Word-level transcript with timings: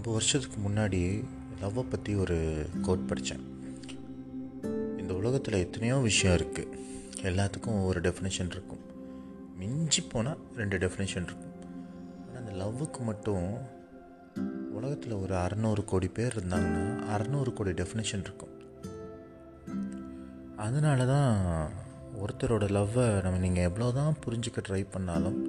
ரொம்ப 0.00 0.12
வருஷத்துக்கு 0.16 0.58
முன்னாடி 0.66 0.98
லவ்வை 1.62 1.82
பற்றி 1.92 2.12
ஒரு 2.14 2.36
கோட் 2.82 3.02
படித்தேன் 3.08 3.42
இந்த 5.00 5.12
உலகத்தில் 5.18 5.56
எத்தனையோ 5.64 5.96
விஷயம் 6.06 6.36
இருக்குது 6.36 6.78
எல்லாத்துக்கும் 7.28 7.76
ஒவ்வொரு 7.80 8.00
டெஃபினேஷன் 8.06 8.50
இருக்கும். 8.54 8.80
மிஞ்சி 9.58 10.02
போனால் 10.12 10.40
ரெண்டு 10.60 10.78
டெஃபினேஷன் 10.84 11.26
இருக்கும். 11.28 11.52
ஆனால் 12.22 12.40
அந்த 12.40 12.54
லவ்வுக்கு 12.62 13.02
மட்டும் 13.10 13.46
உலகத்தில் 14.78 15.14
ஒரு 15.20 15.36
அறநூறு 15.44 15.84
கோடி 15.92 16.08
பேர் 16.18 16.36
இருந்தாங்கன்னா 16.36 16.84
அறநூறு 17.16 17.52
கோடி 17.52 17.74
டெஃபினேஷன் 17.82 18.26
இருக்கும். 18.28 18.56
அதனால 20.66 21.04
தான் 21.14 21.32
ஒருத்தரோட 22.22 22.66
லவ்வை 22.78 23.08
நம்ம 23.26 23.44
நீங்கள் 23.46 23.68
எவ்வளோ 23.70 23.92
தான் 24.00 24.20
புரிஞ்சுக்க 24.26 24.68
ட்ரை 24.70 24.84
பண்ணாலும் 24.96 25.40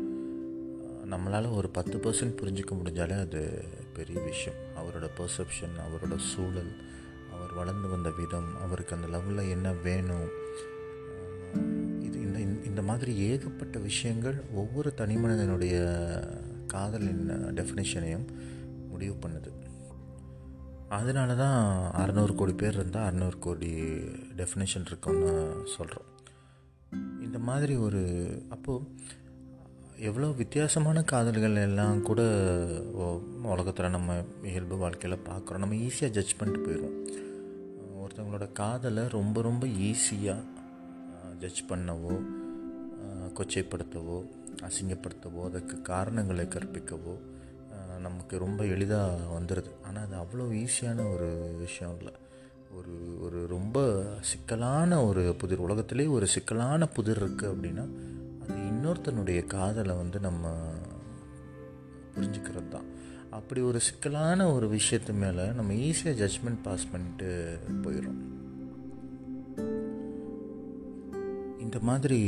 நம்மளால் 1.11 1.55
ஒரு 1.55 1.69
பத்து 1.69 1.97
பர்சன்ட் 1.97 2.39
புரிஞ்சிக்க 2.41 2.71
முடிஞ்சாலே 2.71 3.19
அது 3.19 3.41
பெரிய 3.93 4.17
விஷயம். 4.21 4.59
அவரோட 4.75 5.07
பர்செப்ஷன் 5.17 5.75
அவரோட 5.85 6.17
சூழல் 6.17 6.71
அவர் 7.33 7.53
வளர்ந்து 7.53 7.87
வந்த 7.87 8.09
விதம் 8.11 8.49
அவருக்கு 8.61 8.95
அந்த 8.95 9.07
லவ்வில் 9.07 9.49
என்ன 9.49 9.71
வேணும். 9.71 10.29
இது 12.01 12.17
இந்த 12.21 12.39
இந்த 12.39 12.81
மாதிரி 12.81 13.15
ஏகப்பட்ட 13.29 13.79
விஷயங்கள் 13.79 14.37
ஒவ்வொரு 14.53 14.93
தனி 14.93 15.15
மனிதனுடைய 15.15 15.75
காதலின் 16.67 17.25
டெஃபினேஷனையும் 17.29 18.27
முடிவு 18.89 19.15
பண்ணுது. 19.23 19.51
அதனால 20.89 21.35
தான் 21.35 21.59
அறநூறு 22.01 22.35
கோடி 22.35 22.53
பேர் 22.53 22.73
இருந்தால் 22.73 23.07
அறநூறு 23.09 23.39
கோடி 23.39 23.73
டெஃபினேஷன் 24.37 24.85
இருக்கும்னு 24.85 25.33
சொல்கிறோம் 25.77 26.09
இந்த 27.21 27.39
மாதிரி 27.39 27.75
ஒரு 27.75 28.01
அப்போது 28.49 28.83
எவ்வளோ 29.97 30.27
வித்தியாசமான 30.27 31.03
காதல்கள் 31.03 31.55
எல்லாம் 31.55 32.01
கூட 32.01 32.21
உலகத்தில் 33.43 33.89
நம்ம 33.89 34.23
இயல்பு 34.43 34.77
வாழ்க்கையில் 34.77 35.19
பார்க்குறோம் 35.19 35.57
நம்ம 35.57 35.75
ஈஸியாக 35.75 36.09
ஜட்ஜ் 36.09 36.37
பண்ணிட்டு 36.37 36.69
போயிடுவோம் 36.69 36.97
ஒருத்தவங்களோட 38.01 38.51
காதலை 38.51 39.09
ரொம்ப 39.09 39.41
ரொம்ப 39.41 39.67
ஈஸியாக 39.67 40.43
ஜட்ஜ் 41.39 41.61
பண்ணவோ 41.69 42.23
கொச்சைப்படுத்தவோ 43.33 44.25
அசிங்கப்படுத்தவோ 44.61 45.43
அதுக்கு 45.43 45.81
காரணங்களை 45.81 46.45
கற்பிக்கவோ 46.45 47.15
நமக்கு 47.99 48.37
ரொம்ப 48.37 48.65
எளிதாக 48.65 49.39
வந்துடுது 49.39 49.71
ஆனால் 49.83 50.03
அது 50.03 50.15
அவ்வளோ 50.15 50.67
ஈஸியான 50.67 51.13
ஒரு 51.13 51.55
விஷயம் 51.59 51.97
இல்லை. 51.97 52.13
ஒரு 52.71 53.21
ஒரு 53.21 53.47
ரொம்ப 53.47 54.03
சிக்கலான 54.21 55.05
ஒரு 55.05 55.35
புதிர். 55.37 55.57
உலகத்திலே 55.57 56.05
ஒரு 56.05 56.27
சிக்கலான 56.27 56.87
புதிர் 56.87 57.23
இருக்குது 57.23 57.53
அப்படின்னா 57.53 57.85
இன்னொருத்தனுடைய 58.81 59.39
காதலை 59.45 59.93
வந்து 59.95 60.19
நம்ம 60.19 60.45
புரிஞ்சுக்கிறது 62.13 62.69
தான் 62.69 62.87
அப்படி 63.29 63.59
ஒரு 63.61 63.79
சிக்கலான 63.79 64.47
ஒரு 64.53 64.67
விஷயத்து 64.69 65.13
மேலே 65.13 65.43
நம்ம 65.49 65.73
ஈஸியாக 65.73 66.17
ஜட்ஜ்மெண்ட் 66.21 66.61
பாஸ் 66.63 66.85
பண்ணிட்டு 66.91 67.27
போயிடும் 67.83 68.17
இந்த 71.59 71.79
மாதிரி 71.79 72.19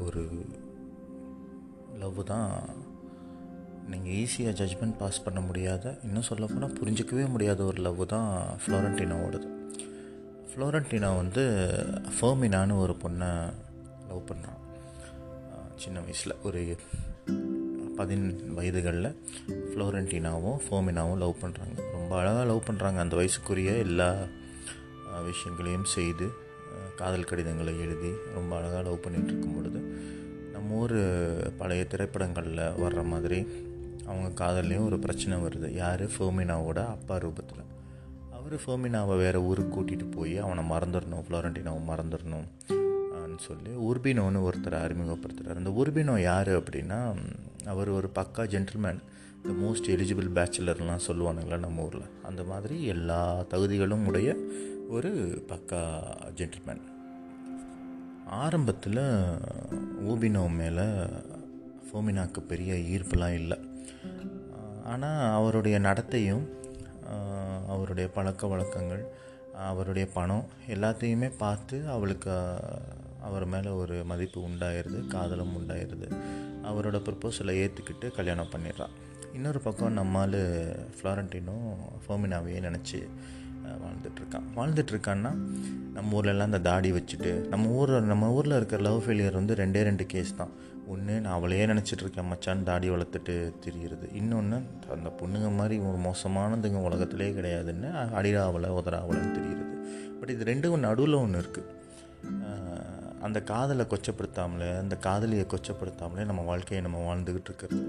ஒரு 0.00 0.22
லவ் 1.98 2.22
தான் 2.24 2.54
நீங்கள் 3.86 4.14
ஈஸியாக 4.14 4.56
ஜட்ஜ்மெண்ட் 4.56 4.98
பாஸ் 4.98 5.24
பண்ண 5.24 5.40
முடியாத 5.40 5.98
இன்னும் 6.02 6.28
சொல்லப்போனால் 6.28 6.78
புரிஞ்சிக்கவே 6.80 7.26
முடியாத 7.28 7.62
ஒரு 7.64 7.82
லவ் 7.82 8.02
தான் 8.06 8.30
ஃப்ளோரண்டினாவோடது 8.62 9.50
ஃப்ளோரண்டினா 10.48 11.12
வந்து 11.16 11.44
ஃபர்மினான்னு 12.16 12.80
ஒரு 12.80 12.96
பொண்ணை 13.02 13.30
லவ் 14.08 14.28
பண்ணுறான் 14.28 14.59
சின்ன 15.80 16.00
வயசில் 16.00 16.34
ஒரு 16.42 16.76
பதின் 17.96 18.26
வயதுகளில் 18.56 19.16
ஃப்ளோரண்டினாவும் 19.70 20.58
ஃபோமினாவும் 20.66 21.16
லவ் 21.16 21.40
பண்ணுறாங்க 21.42 21.78
ரொம்ப 21.92 22.18
அழகாக 22.18 22.44
லவ் 22.44 22.66
பண்ணுறாங்க 22.70 22.98
அந்த 22.98 23.16
வயசுக்குரிய 23.16 23.78
எல்லா 23.78 24.08
விஷயங்களையும் 25.24 25.84
செய்து 25.84 26.26
காதல் 26.96 27.24
கடிதங்களை 27.24 27.80
எழுதி 27.80 28.10
ரொம்ப 28.34 28.56
அழகாக 28.56 28.82
லவ் 28.82 29.02
பண்ணிகிட்டு 29.04 29.30
இருக்கும் 29.32 29.54
பொழுது 29.54 29.80
நம்ம 30.52 30.74
ஊர் 30.74 30.96
பழைய 31.58 31.84
திரைப்படங்களில் 31.84 32.62
வர்ற 32.82 33.04
மாதிரி 33.04 33.46
அவங்க 34.06 34.44
காதல்லையும் 34.44 34.84
ஒரு 34.84 34.98
பிரச்சனை 34.98 35.38
வருது. 35.38 35.68
யார்? 35.74 36.04
ஃபோமினாவோட 36.06 36.78
அப்பா 36.96 37.16
ரூபத்தில். 37.16 37.64
அவர் 38.32 38.56
ஃபோமினாவை 38.66 39.16
வேறு 39.16 39.40
ஊருக்கு 39.44 39.82
கூட்டிகிட்டு 39.82 40.10
போய் 40.10 40.38
அவனை 40.38 40.64
மறந்துடணும் 40.70 41.24
ஃப்ளோரண்டினாவை 41.28 41.82
மறந்துடணும். 41.90 42.48
சொல்லி 43.46 43.72
உர்பினோன்னு 43.88 44.44
ஒருத்தரை 44.46 44.78
அறிமுகப்படுத்துகிறார் 44.86 45.60
அந்த 45.60 45.72
உர்பினோ 45.80 46.14
யார் 46.20 46.50
அப்படின்னா 46.58 47.00
அவர் 47.72 47.90
ஒரு 47.98 48.08
பக்கா 48.18 48.44
ஜென்டில்மேன் 48.54 49.00
இந்த 49.42 49.52
மோஸ்ட் 49.62 49.90
எலிஜிபிள் 49.94 50.28
பேச்சுலர்லாம் 50.36 51.06
சொல்லுவானுங்களா 51.06 51.58
நம்ம 51.58 51.84
ஊரில். 51.86 52.08
அந்த 52.28 52.42
மாதிரி 52.50 52.76
எல்லா 52.94 53.20
தகுதிகளும் 53.52 54.06
உடைய 54.10 54.30
ஒரு 54.88 55.10
பக்கா 55.50 55.82
ஜென்டில்மேன் 56.38 56.82
ஆரம்பத்தில் 58.42 59.02
ஊபினோ 60.10 60.42
மேலே 60.60 60.86
ஃபோமினாக்கு 61.86 62.40
பெரிய 62.50 62.72
ஈர்ப்புலாம் 62.92 63.38
இல்லை. 63.40 63.58
ஆனால் 64.92 65.22
அவருடைய 65.38 65.76
நடத்தையும் 65.78 66.44
அவருடைய 67.74 68.06
பழக்க 68.16 68.46
வழக்கங்கள் 68.52 69.02
அவருடைய 69.68 70.06
பணம் 70.14 70.46
எல்லாத்தையுமே 70.74 71.28
பார்த்து 71.44 71.76
அவளுக்கு 71.94 72.34
அவர் 73.26 73.46
மேலே 73.54 73.70
ஒரு 73.82 73.96
மதிப்பு 74.10 74.40
உண்டாயிருது 74.48 75.00
காதலும் 75.14 75.54
உண்டாயிருது. 75.58 76.08
அவரோட 76.70 76.98
ப்ரப்போசலை 77.06 77.54
ஏற்றுக்கிட்டு 77.62 78.08
கல்யாணம் 78.18 78.52
பண்ணிடுறான் 78.54 78.94
இன்னொரு 79.36 79.60
பக்கம் 79.66 79.98
நம்மால் 80.00 80.40
ஃப்ளாரண்டினும் 80.96 81.66
ஃபோமினாவையே 82.04 82.60
நினச்சி 82.68 82.98
வாழ்ந்துட்டுருக்கான். 83.82 84.46
வாழ்ந்துட்டுருக்கான்னா 84.56 85.30
நம்ம 85.96 86.08
ஊர்லலாம் 86.18 86.50
அந்த 86.50 86.60
தாடி 86.68 86.90
வச்சுட்டு 86.92 87.32
நம்ம 87.52 87.68
ஊரில் 87.78 88.08
நம்ம 88.12 88.30
ஊரில் 88.36 88.56
இருக்கிற 88.58 88.80
லவ் 88.88 89.02
ஃபெயிலியர் 89.04 89.38
வந்து 89.40 89.54
ரெண்டே 89.60 89.82
ரெண்டு 89.88 90.04
கேஸ் 90.12 90.32
தான். 90.40 90.52
ஒன்று 90.92 91.14
நான் 91.24 91.36
அவளையே 91.38 91.64
நினச்சிட்ருக்கேன் 91.72 92.28
மச்சான் 92.30 92.64
தாடி 92.68 92.88
வளர்த்துட்டு 92.90 93.34
தெரியுறது. 93.66 94.06
இன்னொன்று 94.20 94.58
அந்த 94.94 95.10
பொண்ணுங்க 95.20 95.50
மாதிரி 95.58 95.76
ஒரு 95.90 95.98
மோசமானதுங்க 96.06 96.80
உலகத்திலே 96.88 97.28
கிடையாதுன்னு 97.36 97.90
அடிராவலை 98.20 98.70
உதராவலைன்னு 98.80 99.36
தெரியுறது. 99.38 99.76
பட் 100.20 100.32
இது 100.36 100.48
ரெண்டும் 100.52 100.84
நடுவில் 100.86 101.22
ஒன்று 101.24 101.42
இருக்குது 101.42 101.78
அந்த 103.26 103.38
காதலை 103.50 103.84
கொச்சப்படுத்தாமலே 103.92 104.68
அந்த 104.82 104.94
காதலியை 105.06 105.46
கொச்சப்படுத்தாமலே 105.52 106.24
நம்ம 106.30 106.42
வாழ்க்கையை 106.50 106.80
நம்ம 106.86 106.98
வாழ்ந்துக்கிட்டு 107.08 107.50
இருக்கிறது. 107.50 107.80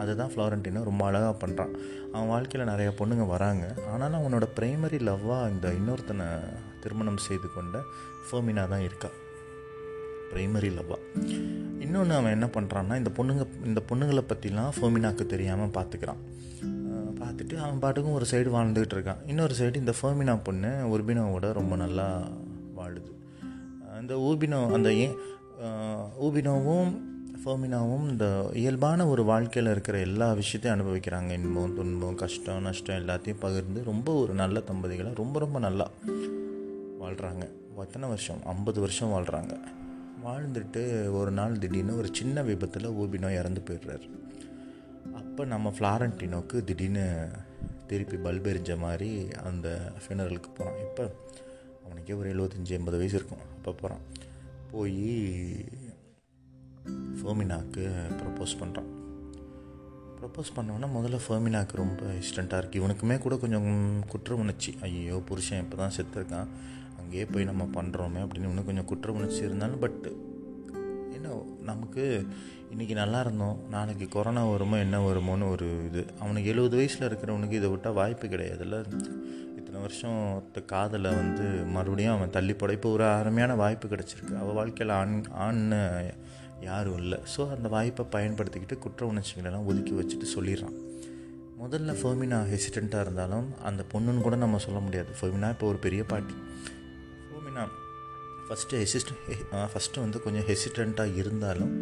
அதுதான் 0.00 0.32
ஃப்ளாரண்டினோ 0.32 0.80
ரொம்ப 0.88 1.02
அழகாக 1.10 1.34
பண்ணுறான் 1.42 1.72
அவன் 2.12 2.30
வாழ்க்கையில் 2.32 2.70
நிறைய 2.70 2.90
பொண்ணுங்க 2.98 3.26
வராங்க. 3.34 3.66
ஆனாலும் 3.92 4.18
அவனோட 4.20 4.46
ப்ரைமரி 4.58 5.00
லவ்வாக 5.10 5.50
இந்த 5.54 5.68
இன்னொருத்தனை 5.78 6.26
திருமணம் 6.82 7.24
செய்து 7.28 7.48
கொண்ட 7.54 7.78
ஃபோமினா 8.26 8.64
தான் 8.74 8.84
இருக்கா. 8.88 9.10
ப்ரைமரி 10.32 10.70
லவ்வாக 10.78 11.02
இன்னொன்று 11.84 12.14
அவன் 12.18 12.34
என்ன 12.36 12.46
பண்ணுறான்னா 12.56 12.94
இந்த 13.02 13.10
பொண்ணுங்க 13.18 13.44
இந்த 13.70 13.82
பொண்ணுங்களை 13.90 14.24
பற்றிலாம் 14.30 14.72
ஃபோமினாக்கு 14.78 15.26
தெரியாமல் 15.34 15.74
பார்த்துக்கிறான் 15.78 16.22
பார்த்துட்டு 17.20 17.54
அவன் 17.64 17.82
பாட்டுக்கும் 17.82 18.16
ஒரு 18.20 18.26
சைடு 18.30 18.48
வாழ்ந்துக்கிட்டு 18.56 18.96
இருக்கான். 18.96 19.20
இன்னொரு 19.26 19.54
சைடு 19.58 19.82
இந்த 19.84 19.94
ஃபோமினா 20.00 20.34
பொண்ணு 20.48 20.70
உர்பினாவோட 20.94 21.52
ரொம்ப 21.60 21.76
நல்லா 21.76 22.06
வாழுது. 22.78 23.10
அந்த 23.98 24.14
ஊபினோ 24.28 24.60
அந்த 24.76 24.90
ஊபினோவும் 26.26 26.90
ஃபோமினாவும் 27.42 28.04
இந்த 28.10 28.26
இயல்பான 28.54 29.06
ஒரு 29.06 29.22
வாழ்க்கையில் 29.24 29.70
இருக்கிற 29.72 29.96
எல்லா 29.98 30.28
விஷயத்தையும் 30.32 30.76
அனுபவிக்கிறாங்க. 30.76 31.30
இன்பம் 31.38 31.74
துன்பம் 31.74 32.18
கஷ்டம் 32.22 32.64
நஷ்டம் 32.66 32.98
எல்லாத்தையும் 33.00 33.42
பகிர்ந்து 33.44 33.80
ரொம்ப 33.84 34.08
ஒரு 34.22 34.32
நல்ல 34.34 34.62
தம்பதிகளை 34.70 35.12
ரொம்ப 35.14 35.38
ரொம்ப 35.44 35.58
நல்லா 35.66 35.86
வாழ்கிறாங்க 37.02 37.44
எத்தனை 37.84 38.08
வருஷம்? 38.08 38.40
ஐம்பது 38.44 38.80
வருஷம் 38.80 39.12
வாழ்கிறாங்க 39.14 39.54
வாழ்ந்துட்டு 40.26 40.82
ஒரு 41.18 41.30
நாள் 41.30 41.58
திடீர்னு 41.58 41.98
ஒரு 41.98 42.08
சின்ன 42.12 42.42
விபத்தில் 42.42 42.94
ஊபினோ 43.02 43.30
இறந்து 43.38 43.62
போயிடுறாரு. 43.66 44.06
அப்போ 45.20 45.44
நம்ம 45.44 45.72
ஃப்ளாரண்டினோக்கு 45.78 46.64
திடீர்னு 46.64 47.06
திருப்பி 47.86 48.16
பல்பெரிஞ்ச 48.16 48.72
மாதிரி 48.78 49.10
அந்த 49.44 49.68
ஃபினரலுக்கு 50.02 50.50
போகிறோம் 50.56 50.80
இப்போ 50.86 51.04
அவனுக்கே 51.86 52.16
ஒரு 52.20 52.28
எழுபத்தஞ்சி 52.34 52.72
எண்பது 52.78 53.00
வயசு 53.00 53.18
இருக்கும். 53.18 53.42
அப்போ 53.56 53.72
போகிறான் 53.80 54.04
போய் 54.72 55.00
ஃபோமினாக்கு 57.18 57.84
ப்ரப்போஸ் 58.20 58.54
பண்ணுறான் 58.60 58.90
ப்ரப்போஸ் 60.18 60.50
பண்ணோன்னா 60.56 60.86
முதல்ல 60.96 61.18
ஃபர்மினாக்கு 61.24 61.74
ரொம்ப 61.80 62.02
இன்ஸ்டண்ட்டாக 62.18 62.60
இருக்குது 62.60 62.80
இவனுக்குமே 62.80 63.16
கூட 63.24 63.34
கொஞ்சம் 63.42 63.66
குற்ற 64.12 64.34
உணர்ச்சி. 64.42 64.70
ஐயோ 64.86 65.16
புருஷன் 65.28 65.62
இப்போ 65.64 65.76
தான் 65.80 65.94
செத்துருக்கான். 65.96 66.48
அங்கேயே 67.00 67.24
போய் 67.32 67.48
நம்ம 67.50 67.64
பண்ணுறோமே 67.76 68.20
அப்படின்னு 68.24 68.48
இவனுக்கு 68.48 68.70
கொஞ்சம் 68.70 68.88
குற்ற 68.92 69.12
உணர்ச்சி 69.12 69.40
இருந்தாலும் 69.48 69.82
பட்டு 69.84 70.12
என்ன 71.16 71.34
நமக்கு 71.70 72.04
இன்றைக்கி 72.72 72.94
நல்லா 73.00 73.20
இருந்தோம். 73.20 73.58
நாளைக்கு 73.74 74.08
கொரோனா 74.14 74.42
வருமோ 74.52 74.76
என்ன 74.78 74.96
வருமோன்னு 75.08 75.50
ஒரு 75.54 75.68
இது. 75.88 76.02
அவனுக்கு 76.22 76.50
எழுபது 76.54 76.76
வயசில் 76.76 77.06
இருக்கிறவனுக்கு 77.08 77.58
இதை 77.60 77.70
விட்டால் 77.74 77.98
வாய்ப்பு 78.00 78.26
கிடையாதுல்ல. 78.34 78.78
இத்தனை 79.66 79.84
வருஷம் 79.84 80.18
காதலை 80.72 81.10
வந்து 81.20 81.44
மறுபடியும் 81.76 82.12
அவன் 82.16 82.32
தள்ளி 82.34 82.52
இப்போ 82.74 82.90
ஒரு 82.96 83.04
அருமையான 83.04 83.54
வாய்ப்பு 83.60 83.86
கிடச்சிருக்கு. 83.92 84.34
அவள் 84.42 84.56
வாழ்க்கையில் 84.58 84.92
ஆண் 84.98 85.14
ஆண்னு 85.44 85.80
யாரும் 86.66 86.98
இல்லை. 87.02 87.18
ஸோ 87.32 87.40
அந்த 87.54 87.68
வாய்ப்பை 87.74 88.04
பயன்படுத்திக்கிட்டு 88.14 88.76
குற்ற 88.84 89.08
உணர்ச்சிகளெல்லாம் 89.12 89.66
ஒதுக்கி 89.70 89.94
வச்சுட்டு 89.98 90.28
சொல்லிடுறான். 90.34 90.76
முதல்ல 91.62 91.96
ஃபெர்மினா 92.02 92.38
ஹெசிடெண்ட்டாக 92.52 93.04
இருந்தாலும் 93.06 93.48
அந்த 93.70 93.84
பொண்ணுன்னு 93.94 94.24
கூட 94.28 94.38
நம்ம 94.44 94.62
சொல்ல 94.66 94.80
முடியாது. 94.86 95.10
ஃபெர்மினா 95.20 95.50
இப்போ 95.56 95.68
ஒரு 95.72 95.80
பெரிய 95.88 96.04
பாட்டி. 96.12 96.36
ஃபோமினா 97.26 97.66
ஃபஸ்ட்டு 98.46 98.80
ஹெசிஸ்ட் 98.84 99.12
ஃபஸ்ட்டு 99.74 100.04
வந்து 100.06 100.20
கொஞ்சம் 100.28 100.48
ஹெசிடெண்ட்டாக 100.52 101.20
இருந்தாலும் 101.22 101.76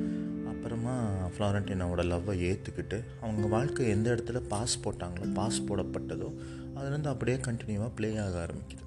அப்புறமா 0.55 0.97
ஃப்ளாரண்டினாவோட 1.37 2.03
லவ்வை 2.15 2.37
ஏற்றுக்கிட்டு 2.51 3.01
அவங்க 3.25 3.47
வாழ்க்கை 3.59 3.89
எந்த 3.97 4.09
இடத்துல 4.15 4.41
பாஸ் 4.53 4.77
போட்டாங்களோ 4.85 5.27
பாஸ் 5.41 5.65
போடப்பட்டதோ 5.71 6.31
அதுலேருந்து 6.77 7.13
அப்படியே 7.13 7.37
கண்டினியூவாக 7.37 7.93
ப்ளே 7.95 8.11
ஆக 8.17 8.35
ஆரம்பிக்குது. 8.45 8.83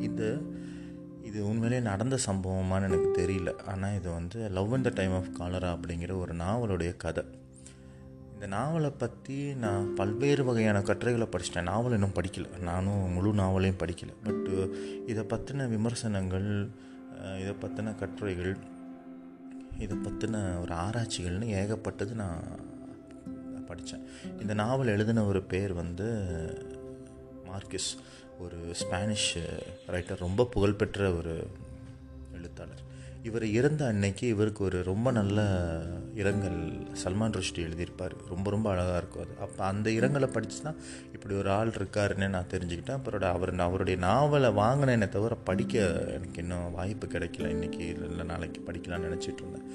இது 0.00 0.28
இது 1.28 1.38
உண்மையிலே 1.48 1.78
நடந்த 1.80 2.16
சம்பவமானு 2.26 2.86
எனக்கு 2.88 3.10
தெரியல. 3.20 3.50
ஆனால் 3.70 3.94
இது 3.94 4.08
வந்து 4.10 4.38
love 4.48 4.72
in 4.72 4.86
the 4.88 4.90
time 4.94 5.14
of 5.14 5.32
cholera 5.38 5.70
அப்படிங்கிற 5.72 6.12
ஒரு 6.20 6.34
நாவலுடைய 6.34 6.92
கதை. 6.96 7.24
இந்த 8.34 8.46
நாவலை 8.46 8.90
பற்றி 8.90 9.36
நான் 9.54 9.94
பல்வேறு 9.94 10.42
வகையான 10.44 10.78
கட்டுரைகளை 10.82 11.28
படிச்சிட்டேன். 11.30 11.68
நாவல் 11.70 11.92
இன்னும் 11.92 12.16
படிக்கலை. 12.18 12.50
நானும் 12.60 13.02
முழு 13.10 13.32
நாவலையும் 13.32 13.80
படிக்கலை. 13.82 14.14
பட்டு 14.22 14.54
இதை 15.06 15.24
பற்றின 15.24 15.68
விமர்சனங்கள் 15.68 16.48
இதை 17.40 17.54
பற்றின 17.62 17.94
கட்டுரைகள் 17.94 18.54
இதை 19.78 19.96
பற்றின 19.96 20.36
ஒரு 20.60 20.74
ஆராய்ச்சிகள்னு 20.74 21.46
ஏகப்பட்டது 21.60 22.12
நான் 22.14 22.42
படித்தேன். 23.66 24.06
இந்த 24.40 24.54
நாவல் 24.54 24.86
எழுதின 24.86 25.24
ஒரு 25.24 25.42
பேர் 25.42 25.72
வந்து 25.72 26.08
மார்க்கிஸ் 27.46 27.90
ஒரு 28.38 28.56
ஸ்பானிஷ் 28.72 29.38
ரைட்டர் 29.86 30.18
ரொம்ப 30.18 30.44
புகழ்பெற்ற 30.44 31.12
ஒரு 31.12 31.46
எழுத்தாளர். 32.32 32.92
இவர் 33.22 33.44
இறந்த 33.46 33.86
அன்னைக்கு 33.86 34.26
இவருக்கு 34.26 34.64
ஒரு 34.64 34.82
ரொம்ப 34.82 35.10
நல்ல 35.10 35.38
இரங்கல் 36.14 36.86
சல்மான் 37.04 37.32
ருஷ்டி 37.32 37.62
எழுதியிருப்பார். 37.62 38.10
ரொம்ப 38.28 38.50
ரொம்ப 38.50 38.70
அழகாக 38.70 38.96
இருக்கும் 38.96 39.22
அது. 39.22 39.40
அப்போ 39.40 39.64
அந்த 39.64 39.90
இரங்கலை 39.90 40.26
படித்து 40.26 40.62
தான் 40.62 40.74
இப்படி 41.12 41.34
ஒரு 41.34 41.50
ஆள் 41.50 41.68
இருக்காருன்னு 41.68 42.28
நான் 42.28 42.50
தெரிஞ்சுக்கிட்டேன். 42.50 42.90
அப்புறம் 42.90 43.34
அவர் 43.34 43.58
அவருடைய 43.58 43.98
நாவலை 43.98 44.50
வாங்கினேனே 44.50 45.08
தவிர 45.08 45.34
படிக்க 45.34 45.78
எனக்கு 46.06 46.40
இன்னும் 46.40 46.72
வாய்ப்பு 46.72 47.06
கிடைக்கல. 47.06 47.48
இன்றைக்கி 47.54 47.78
இல்லை 47.78 48.24
நாளைக்கு 48.24 48.62
படிக்கலாம்னு 48.66 49.10
நினச்சிட்டு 49.10 49.38
இருந்தேன். 49.38 49.66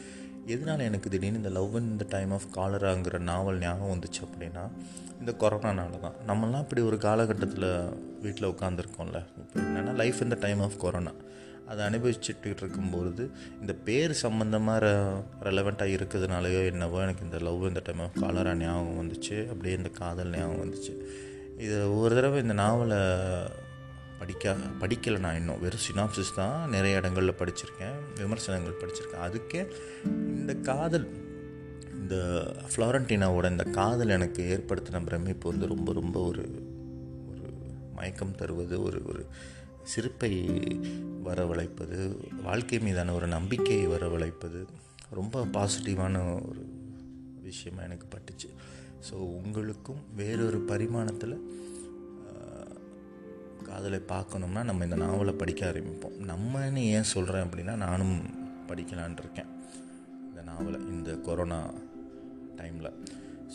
எதனால் 0.54 0.80
எனக்கு 0.80 1.10
திடீர்னு 1.10 1.38
இந்த 1.38 1.50
love 1.50 1.76
in 1.76 1.96
the 1.96 2.06
time 2.10 2.32
of 2.32 2.48
காலராங்கிற 2.56 3.18
நாவல் 3.20 3.60
ஞாபகம் 3.60 3.92
வந்துச்சு 3.94 4.22
அப்படின்னா 4.26 4.64
இந்த 5.20 5.32
கொரோனானால 5.40 6.00
தான் 6.00 6.18
நம்மலாம் 6.28 6.60
இப்படி 6.60 6.82
ஒரு 6.82 6.98
காலகட்டத்தில் 6.98 7.68
வீட்டில் 8.22 8.50
உட்காந்துருக்கோம்ல 8.50 9.20
இப்போ 9.42 9.60
என்னென்னா 9.62 9.94
லைஃப் 9.96 10.22
இந்த 10.22 10.38
டைம் 10.40 10.62
ஆஃப் 10.62 10.80
கொரோனா 10.80 11.14
அதை 11.68 11.82
அனுபவிச்சுட்டு 11.86 12.48
இருக்கும்பொழுது 12.58 13.24
இந்த 13.62 13.74
பேர் 13.88 14.14
சம்மந்தமாக 14.24 14.88
ரெலவெண்ட்டாக 15.48 15.96
இருக்கிறதுனாலையோ 15.98 16.62
என்னவோ 16.72 17.02
எனக்கு 17.02 17.26
இந்த 17.26 17.40
லவ் 17.40 17.68
இந்த 17.68 17.82
டைம் 17.84 18.00
ஆஃப் 18.00 18.18
காலரா 18.24 18.54
ஞாபகம் 18.54 19.00
வந்துச்சு. 19.02 19.38
அப்படியே 19.52 19.76
இந்த 19.76 19.90
காதல் 19.90 20.30
ஞாபகம் 20.30 20.64
வந்துச்சு. 20.64 20.94
இது 21.58 21.78
ஒரு 22.00 22.16
தடவை 22.16 22.42
இந்த 22.42 22.54
நாவலை 22.54 22.98
படிக்க 24.20 24.56
படிக்கலை 24.82 25.20
நான் 25.20 25.36
இன்னும். 25.36 25.60
வெறும் 25.60 25.86
சினாப்சிஸ் 25.92 26.34
தான் 26.36 26.70
நிறைய 26.70 26.96
இடங்களில் 26.96 27.40
படிச்சிருக்கேன் 27.40 27.98
விமர்சனங்கள் 28.18 28.80
படிச்சிருக்கேன். 28.82 29.26
அதுக்கே 29.28 29.62
இந்த 30.36 30.54
காதல் 30.54 31.08
இந்த 32.02 32.16
ஃப்ளாரண்டினாவோட 32.76 33.50
இந்த 33.50 33.64
காதல் 33.64 34.10
எனக்கு 34.10 34.44
ஏற்படுத்தின 34.56 35.04
பிரமிப்பு 35.06 35.50
வந்து 35.50 35.68
ரொம்ப 35.68 35.94
ரொம்ப 35.94 36.20
ஒரு 36.20 36.44
ஒரு 37.28 37.48
மயக்கம் 37.94 38.36
தருவது 38.36 38.84
ஒரு 38.84 39.02
ஒரு 39.06 39.24
சிரிப்பை 39.84 40.34
வரவழைப்பது 41.24 41.98
வாழ்க்கை 42.44 42.80
மீதான 42.80 43.14
ஒரு 43.14 43.28
நம்பிக்கையை 43.28 43.88
வரவழைப்பது 43.88 44.66
ரொம்ப 45.10 45.46
பாசிட்டிவான 45.54 46.16
ஒரு 46.50 46.64
விஷயமாக 47.42 47.88
எனக்கு 47.88 48.08
பட்டுச்சு. 48.08 48.50
ஸோ 49.10 49.14
உங்களுக்கும் 49.14 50.02
வேறொரு 50.16 50.58
பரிமாணத்தில் 50.58 51.36
காதலை 53.70 54.00
பார்க்கணும்னா 54.14 54.62
நம்ம 54.70 54.86
இந்த 54.88 54.98
நாவலை 55.06 55.34
படிக்க 55.42 55.62
ஆரம்பிப்போம். 55.72 56.18
நம்மன்னு 56.32 56.84
ஏன் 56.98 57.12
சொல்கிறேன் 57.14 57.46
அப்படின்னா 57.48 57.76
நானும் 57.86 58.16
படிக்கலான் 58.70 59.20
இருக்கேன். 59.24 59.50
இந்த 60.30 60.42
நாவலை 60.52 60.80
இந்த 60.94 61.12
கொரோனா 61.28 61.60
டைமில் 62.60 62.92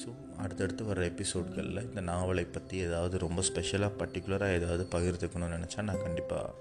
ஸோ 0.00 0.08
அடுத்தடுத்து 0.42 0.84
வர 0.84 1.00
எபிசோட்களில் 1.10 1.84
இந்த 1.88 2.00
நாவலை 2.10 2.44
பற்றி 2.54 2.76
ஏதாவது 2.86 3.16
ரொம்ப 3.24 3.40
ஸ்பெஷலாக 3.48 3.98
பர்டிகுலராக 4.00 4.56
ஏதாவது 4.60 4.84
பகிர்ந்துக்கணும்னு 4.94 5.56
நினச்சா 5.56 5.82
நான் 5.88 6.04
கண்டிப்பாக 6.06 6.54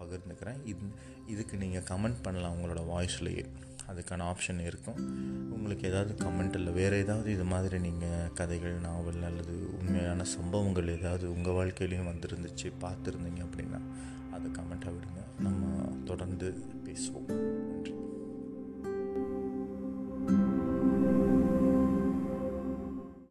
பகிர்ந்துக்கிறேன். 0.00 0.60
இது 0.72 0.84
இதுக்கு 1.32 1.56
நீங்கள் 1.62 1.86
கமெண்ட் 1.90 2.22
பண்ணலாம் 2.26 2.54
உங்களோட 2.56 2.82
வாய்ஸ்லேயே 2.92 3.44
அதுக்கான 3.90 4.26
ஆப்ஷன் 4.32 4.60
இருக்கும். 4.68 5.00
உங்களுக்கு 5.56 5.84
ஏதாவது 5.90 6.12
கமெண்ட் 6.24 6.56
இல்லை 6.60 6.72
வேறு 6.78 6.98
ஏதாவது 7.04 7.28
இது 7.36 7.46
மாதிரி 7.52 7.78
நீங்கள் 7.86 8.30
கதைகள் 8.40 8.76
நாவல் 8.86 9.26
அல்லது 9.30 9.49
மாதிரியான 10.10 10.42
சம்பவங்கள் 10.42 10.98
ஏதாவது 10.98 11.32
உங்கள் 11.32 11.52
வாழ்க்கையிலையும் 11.52 12.08
வந்திருந்துச்சு 12.08 12.72
பார்த்துருந்தீங்க 12.80 13.42
அப்படின்னா 13.42 13.80
அதை 14.30 14.50
கமெண்ட்டாக 14.50 14.92
விடுங்க. 14.92 15.40
நம்ம 15.40 15.88
தொடர்ந்து 16.04 16.54
பேசுவோம். 16.84 17.69